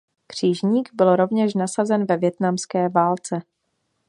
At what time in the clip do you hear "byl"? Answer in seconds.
0.93-1.15